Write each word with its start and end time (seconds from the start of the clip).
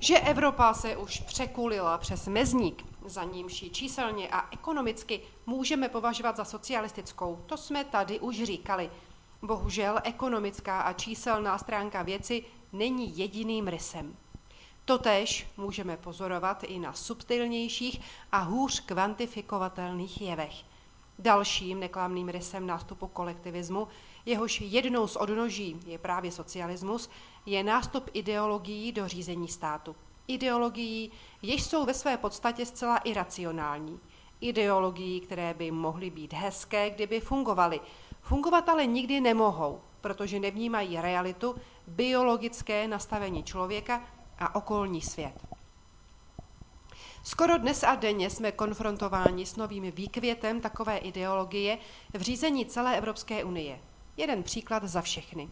Že 0.00 0.18
Evropa 0.18 0.74
se 0.74 0.96
už 0.96 1.20
překulila 1.20 1.98
přes 1.98 2.26
mezník, 2.26 2.84
za 3.04 3.24
nímž 3.24 3.64
číselně 3.72 4.28
a 4.28 4.48
ekonomicky 4.52 5.20
můžeme 5.46 5.88
považovat 5.88 6.36
za 6.36 6.44
socialistickou, 6.44 7.42
to 7.46 7.56
jsme 7.56 7.84
tady 7.84 8.20
už 8.20 8.42
říkali. 8.42 8.90
Bohužel 9.42 9.98
ekonomická 10.04 10.80
a 10.80 10.92
číselná 10.92 11.58
stránka 11.58 12.02
věci 12.02 12.44
není 12.72 13.18
jediným 13.18 13.68
rysem. 13.68 14.16
Totež 14.84 15.46
můžeme 15.56 15.96
pozorovat 15.96 16.64
i 16.64 16.78
na 16.78 16.92
subtilnějších 16.92 18.00
a 18.32 18.38
hůř 18.38 18.80
kvantifikovatelných 18.80 20.20
jevech. 20.20 20.54
Dalším 21.18 21.80
neklamným 21.80 22.28
rysem 22.28 22.66
nástupu 22.66 23.06
kolektivismu, 23.06 23.88
jehož 24.26 24.60
jednou 24.60 25.06
z 25.06 25.16
odnoží 25.16 25.80
je 25.86 25.98
právě 25.98 26.32
socialismus, 26.32 27.10
je 27.46 27.62
nástup 27.62 28.10
ideologií 28.12 28.92
do 28.92 29.08
řízení 29.08 29.48
státu. 29.48 29.96
Ideologií, 30.28 31.12
jež 31.42 31.62
jsou 31.62 31.84
ve 31.84 31.94
své 31.94 32.16
podstatě 32.16 32.66
zcela 32.66 32.96
iracionální. 32.98 34.00
Ideologií, 34.40 35.20
které 35.20 35.54
by 35.54 35.70
mohly 35.70 36.10
být 36.10 36.32
hezké, 36.32 36.90
kdyby 36.90 37.20
fungovaly. 37.20 37.80
Fungovat 38.20 38.68
ale 38.68 38.86
nikdy 38.86 39.20
nemohou, 39.20 39.80
protože 40.00 40.40
nevnímají 40.40 41.00
realitu, 41.00 41.54
biologické 41.86 42.88
nastavení 42.88 43.42
člověka 43.42 44.02
a 44.38 44.54
okolní 44.54 45.02
svět. 45.02 45.46
Skoro 47.22 47.58
dnes 47.58 47.82
a 47.82 47.94
denně 47.94 48.30
jsme 48.30 48.52
konfrontováni 48.52 49.46
s 49.46 49.56
novým 49.56 49.90
výkvětem 49.90 50.60
takové 50.60 50.96
ideologie 50.96 51.78
v 52.14 52.20
řízení 52.20 52.66
celé 52.66 52.98
Evropské 52.98 53.44
unie. 53.44 53.80
Jeden 54.16 54.42
příklad 54.42 54.84
za 54.84 55.02
všechny. 55.02 55.50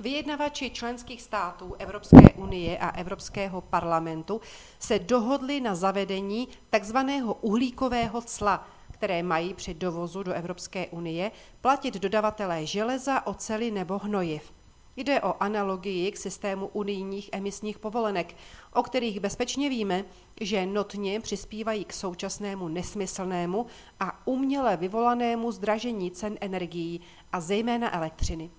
Vyjednavači 0.00 0.70
členských 0.70 1.22
států 1.22 1.74
Evropské 1.78 2.32
unie 2.36 2.78
a 2.78 2.88
Evropského 2.88 3.60
parlamentu 3.60 4.40
se 4.78 4.98
dohodli 4.98 5.60
na 5.60 5.74
zavedení 5.74 6.48
takzvaného 6.70 7.34
uhlíkového 7.34 8.22
cla, 8.22 8.68
které 8.90 9.22
mají 9.22 9.54
při 9.54 9.74
dovozu 9.74 10.22
do 10.22 10.32
Evropské 10.32 10.86
unie 10.86 11.30
platit 11.60 11.94
dodavatelé 11.94 12.66
železa, 12.66 13.26
oceli 13.26 13.70
nebo 13.70 13.98
hnojiv. 13.98 14.52
Jde 14.96 15.20
o 15.20 15.42
analogii 15.42 16.12
k 16.12 16.16
systému 16.16 16.66
unijních 16.66 17.30
emisních 17.32 17.78
povolenek, 17.78 18.36
o 18.72 18.82
kterých 18.82 19.20
bezpečně 19.20 19.68
víme, 19.68 20.04
že 20.40 20.66
notně 20.66 21.20
přispívají 21.20 21.84
k 21.84 21.92
současnému 21.92 22.68
nesmyslnému 22.68 23.66
a 24.00 24.26
uměle 24.26 24.76
vyvolanému 24.76 25.52
zdražení 25.52 26.10
cen 26.10 26.38
energií 26.40 27.00
a 27.32 27.40
zejména 27.40 27.94
elektřiny. 27.94 28.50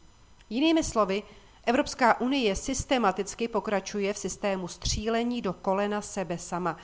Jinými 0.50 0.84
slovy, 0.84 1.24
Evropská 1.66 2.22
unie 2.22 2.56
systematicky 2.56 3.48
pokračuje 3.48 4.14
v 4.14 4.18
systému 4.18 4.68
střílení 4.68 5.42
do 5.42 5.54
kolena 5.54 6.02
sebe 6.02 6.38
sama, 6.38 6.78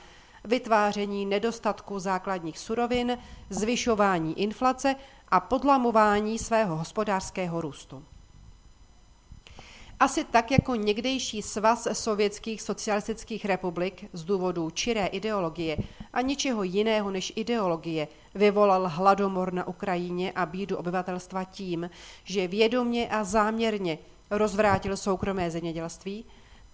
vytváření 0.44 1.26
nedostatku 1.26 1.98
základních 1.98 2.58
surovin, 2.58 3.18
zvyšování 3.50 4.40
inflace 4.40 4.96
a 5.28 5.40
podlamování 5.40 6.38
svého 6.38 6.76
hospodářského 6.76 7.60
růstu. 7.60 8.04
Asi 10.00 10.24
tak 10.24 10.50
jako 10.50 10.74
někdejší 10.74 11.42
svaz 11.42 11.88
sovětských 11.92 12.62
socialistických 12.62 13.44
republik 13.44 14.04
z 14.12 14.24
důvodu 14.24 14.70
čiré 14.70 15.06
ideologie 15.06 15.76
a 16.14 16.20
ničeho 16.20 16.62
jiného 16.62 17.10
než 17.10 17.32
ideologie 17.36 18.08
vyvolal 18.34 18.88
hladomor 18.88 19.52
na 19.52 19.66
Ukrajině 19.68 20.32
a 20.32 20.46
bídu 20.46 20.76
obyvatelstva 20.76 21.44
tím, 21.44 21.90
že 22.24 22.48
vědomě 22.48 23.08
a 23.08 23.24
záměrně 23.24 23.98
rozvrátil 24.30 24.96
soukromé 24.96 25.50
zemědělství, 25.50 26.24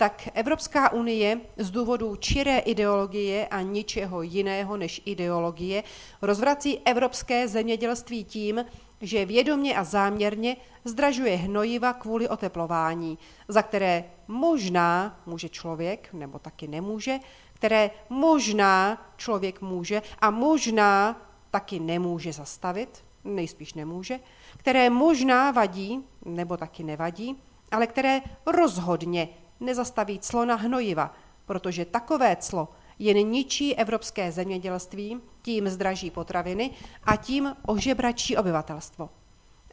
tak 0.00 0.28
Evropská 0.34 0.92
unie 0.92 1.40
z 1.56 1.70
důvodu 1.70 2.16
čiré 2.16 2.58
ideologie 2.58 3.48
a 3.48 3.60
ničeho 3.60 4.22
jiného 4.22 4.76
než 4.76 5.02
ideologie 5.04 5.82
rozvrací 6.22 6.80
evropské 6.84 7.48
zemědělství 7.48 8.24
tím, 8.24 8.64
že 9.00 9.26
vědomě 9.26 9.76
a 9.76 9.84
záměrně 9.84 10.56
zdražuje 10.84 11.36
hnojiva 11.36 11.92
kvůli 11.92 12.28
oteplování, 12.28 13.18
za 13.48 13.62
které 13.62 14.04
možná 14.28 15.20
může 15.26 15.48
člověk, 15.48 16.12
nebo 16.12 16.38
taky 16.38 16.68
nemůže, 16.68 17.18
které 17.54 17.90
možná 18.08 19.06
člověk 19.16 19.60
může 19.60 20.02
a 20.18 20.30
možná 20.30 21.22
taky 21.50 21.80
nemůže 21.80 22.32
zastavit, 22.32 23.04
nejspíš 23.24 23.74
nemůže, 23.74 24.20
které 24.56 24.90
možná 24.90 25.50
vadí, 25.50 26.04
nebo 26.24 26.56
taky 26.56 26.84
nevadí, 26.84 27.36
ale 27.70 27.86
které 27.86 28.20
rozhodně 28.46 29.28
nezastaví 29.60 30.18
clo 30.18 30.44
na 30.44 30.54
hnojiva, 30.54 31.14
protože 31.46 31.84
takové 31.84 32.36
clo 32.36 32.68
jen 32.98 33.16
ničí 33.16 33.76
evropské 33.76 34.32
zemědělství, 34.32 35.20
tím 35.42 35.68
zdraží 35.68 36.10
potraviny 36.10 36.70
a 37.04 37.16
tím 37.16 37.56
ožebračí 37.66 38.36
obyvatelstvo. 38.36 39.10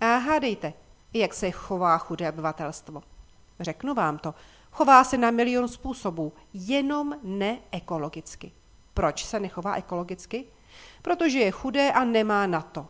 A 0.01 0.17
hádejte, 0.17 0.73
jak 1.13 1.33
se 1.33 1.51
chová 1.51 1.97
chudé 1.97 2.31
obyvatelstvo. 2.31 3.03
Řeknu 3.59 3.93
vám 3.93 4.17
to, 4.17 4.33
chová 4.71 5.03
se 5.03 5.17
na 5.17 5.31
milion 5.31 5.67
způsobů, 5.67 6.33
jenom 6.53 7.15
neekologicky. 7.23 8.51
Proč 8.93 9.25
se 9.25 9.39
nechová 9.39 9.75
ekologicky? 9.75 10.45
Protože 11.01 11.39
je 11.39 11.51
chudé 11.51 11.91
a 11.91 12.03
nemá 12.03 12.47
na 12.47 12.61
to. 12.61 12.87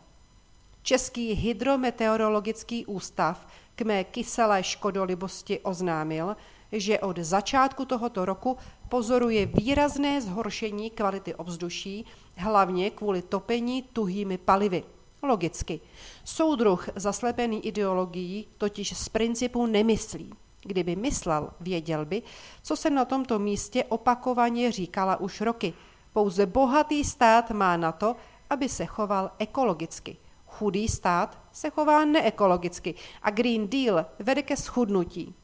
Český 0.82 1.32
hydrometeorologický 1.32 2.86
ústav 2.86 3.46
k 3.74 3.82
mé 3.82 4.04
kyselé 4.04 4.62
škodolibosti 4.62 5.60
oznámil, 5.60 6.36
že 6.72 7.00
od 7.00 7.18
začátku 7.18 7.84
tohoto 7.84 8.24
roku 8.24 8.56
pozoruje 8.88 9.46
výrazné 9.46 10.20
zhoršení 10.20 10.90
kvality 10.90 11.34
ovzduší, 11.34 12.04
hlavně 12.36 12.90
kvůli 12.90 13.22
topení 13.22 13.82
tuhými 13.82 14.38
palivy. 14.38 14.84
Logicky. 15.22 15.80
Soudruh 16.24 16.88
zaslepený 16.96 17.66
ideologií 17.66 18.46
totiž 18.58 18.96
z 18.96 19.08
principu 19.08 19.66
nemyslí. 19.66 20.32
Kdyby 20.62 20.96
myslel, 20.96 21.50
věděl 21.60 22.04
by, 22.04 22.22
co 22.62 22.76
se 22.76 22.90
na 22.90 23.04
tomto 23.04 23.38
místě 23.38 23.84
opakovaně 23.84 24.72
říkala 24.72 25.16
už 25.16 25.40
roky. 25.40 25.74
Pouze 26.12 26.46
bohatý 26.46 27.04
stát 27.04 27.50
má 27.50 27.76
na 27.76 27.92
to, 27.92 28.16
aby 28.50 28.68
se 28.68 28.86
choval 28.86 29.30
ekologicky. 29.38 30.16
Chudý 30.46 30.88
stát 30.88 31.38
se 31.52 31.70
chová 31.70 32.04
neekologicky 32.04 32.94
a 33.22 33.30
Green 33.30 33.68
Deal 33.68 34.06
vede 34.18 34.42
ke 34.42 34.56
schudnutí. 34.56 35.34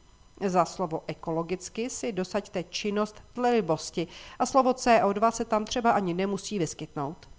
Za 0.41 0.65
slovo 0.65 1.03
ekologicky 1.07 1.89
si 1.89 2.11
dosaďte 2.11 2.63
činnost 2.63 3.23
tlelibosti 3.33 4.07
a 4.39 4.45
slovo 4.45 4.71
CO2 4.71 5.31
se 5.31 5.45
tam 5.45 5.65
třeba 5.65 5.91
ani 5.91 6.13
nemusí 6.13 6.59
vyskytnout. 6.59 7.29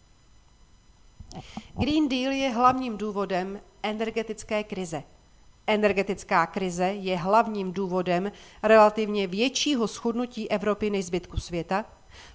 Green 1.75 2.09
Deal 2.09 2.33
je 2.33 2.51
hlavním 2.51 2.97
důvodem 2.97 3.61
energetické 3.83 4.65
krize. 4.65 5.03
Energetická 5.67 6.47
krize 6.47 6.85
je 6.85 7.17
hlavním 7.17 7.73
důvodem 7.73 8.33
relativně 8.63 9.27
většího 9.27 9.89
schudnutí 9.89 10.51
Evropy 10.51 10.91
než 10.91 11.07
zbytku 11.07 11.37
světa. 11.37 11.85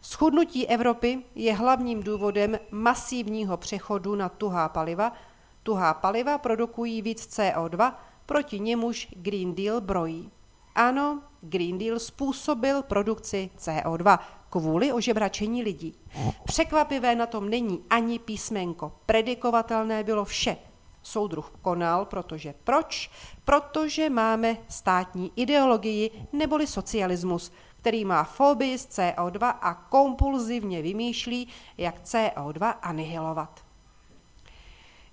Schudnutí 0.02 0.68
Evropy 0.68 1.24
je 1.36 1.54
hlavním 1.54 2.04
důvodem 2.04 2.60
masivního 2.72 3.58
přechodu 3.58 4.16
na 4.16 4.30
tuhá 4.30 4.70
paliva. 4.70 5.14
Tuhá 5.64 5.94
paliva 5.94 6.38
produkují 6.38 7.02
víc 7.02 7.28
CO2, 7.28 7.94
proti 8.26 8.60
němuž 8.60 9.08
Green 9.16 9.56
Deal 9.56 9.82
brojí. 9.82 10.32
Ano, 10.76 11.22
Green 11.42 11.78
Deal 11.78 12.00
způsobil 12.00 12.84
produkci 12.84 13.50
CO2 13.58 14.20
kvůli 14.50 14.94
ožebračení 14.94 15.64
lidí. 15.64 15.96
Překvapivé 16.46 17.16
na 17.16 17.26
tom 17.26 17.50
není 17.50 17.84
ani 17.90 18.20
písmenko. 18.20 18.92
Predikovatelné 19.06 20.04
bylo 20.04 20.26
vše. 20.26 20.58
Soudruh 21.04 21.54
konal, 21.62 22.06
protože 22.06 22.54
proč? 22.64 23.12
Protože 23.46 24.10
máme 24.10 24.58
státní 24.68 25.32
ideologii 25.36 26.28
neboli 26.34 26.68
socialismus, 26.68 27.52
který 27.78 28.06
má 28.06 28.24
fobii 28.24 28.78
z 28.78 28.88
CO2 28.88 29.54
a 29.62 29.74
kompulzivně 29.74 30.82
vymýšlí, 30.82 31.48
jak 31.78 32.02
CO2 32.04 32.74
anihilovat. 32.82 33.71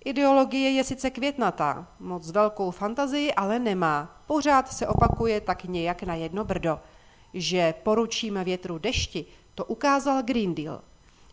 Ideologie 0.08 0.70
je 0.70 0.84
sice 0.84 1.10
květnatá, 1.10 1.87
moc 2.00 2.31
velkou 2.31 2.70
fantazii 2.70 3.34
ale 3.34 3.58
nemá. 3.58 4.22
Pořád 4.26 4.72
se 4.72 4.87
opakuje 4.87 5.40
tak 5.40 5.64
nějak 5.64 6.02
na 6.02 6.14
jedno 6.14 6.44
brdo. 6.44 6.81
Že 7.34 7.75
poručíme 7.82 8.44
větru 8.44 8.78
dešti, 8.78 9.26
to 9.55 9.64
ukázal 9.64 10.22
Green 10.22 10.55
Deal. 10.55 10.81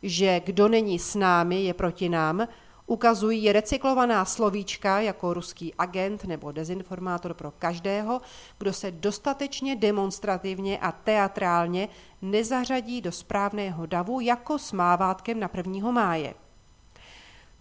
Že 0.04 0.42
kdo 0.46 0.68
není 0.68 1.00
s 1.00 1.16
námi, 1.16 1.64
je 1.64 1.74
proti 1.74 2.10
nám, 2.10 2.48
ukazují 2.86 3.52
recyklovaná 3.52 4.26
slovíčka 4.26 5.00
jako 5.00 5.34
ruský 5.34 5.74
agent 5.78 6.24
nebo 6.24 6.52
dezinformátor 6.52 7.34
pro 7.34 7.52
každého, 7.52 8.22
kdo 8.58 8.74
se 8.74 8.92
dostatečně 8.92 9.76
demonstrativně 9.76 10.78
a 10.78 10.92
teatrálně 10.92 11.90
nezařadí 12.22 13.02
do 13.02 13.12
správného 13.12 13.86
davu 13.86 14.20
jako 14.20 14.60
s 14.60 14.72
mávátkem 14.72 15.40
na 15.40 15.50
1. 15.58 15.92
máje. 15.92 16.45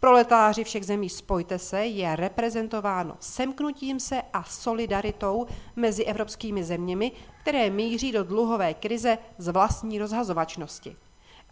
Proletáři 0.04 0.64
všech 0.64 0.86
zemí 0.86 1.08
Spojte 1.08 1.58
se 1.58 1.86
je 1.86 2.16
reprezentováno 2.16 3.16
semknutím 3.20 4.00
se 4.00 4.22
a 4.32 4.42
solidaritou 4.44 5.46
mezi 5.76 6.04
evropskými 6.04 6.64
zeměmi, 6.64 7.12
které 7.40 7.70
míří 7.70 8.12
do 8.12 8.24
dluhové 8.24 8.74
krize 8.74 9.18
z 9.38 9.48
vlastní 9.48 9.98
rozhazovačnosti. 9.98 10.96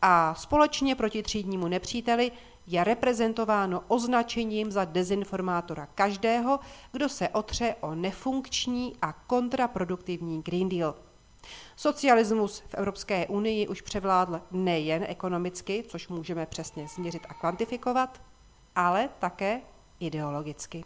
A 0.02 0.34
společně 0.34 0.94
proti 0.94 1.22
třídnímu 1.22 1.68
nepříteli 1.68 2.32
je 2.66 2.84
reprezentováno 2.84 3.84
označením 3.88 4.72
za 4.72 4.84
dezinformátora 4.84 5.86
každého, 5.94 6.60
kdo 6.92 7.08
se 7.08 7.28
otře 7.28 7.74
o 7.80 7.94
nefunkční 7.94 8.96
a 9.02 9.12
kontraproduktivní 9.12 10.42
Green 10.42 10.68
Deal. 10.68 10.94
Socialismus 11.76 12.60
v 12.60 12.74
Evropské 12.74 13.26
unii 13.26 13.68
už 13.68 13.80
převládl 13.80 14.40
nejen 14.50 15.04
ekonomicky, 15.08 15.84
což 15.88 16.08
můžeme 16.08 16.46
přesně 16.46 16.88
změřit 16.88 17.22
a 17.28 17.34
kvantifikovat, 17.34 18.20
ale 18.74 19.08
také 19.20 19.60
ideologicky. 20.00 20.84